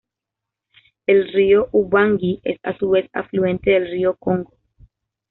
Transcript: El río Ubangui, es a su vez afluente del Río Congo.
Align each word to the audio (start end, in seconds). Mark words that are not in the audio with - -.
El 1.05 1.31
río 1.31 1.69
Ubangui, 1.73 2.41
es 2.43 2.57
a 2.63 2.75
su 2.75 2.89
vez 2.89 3.07
afluente 3.13 3.69
del 3.69 3.85
Río 3.91 4.15
Congo. 4.17 4.51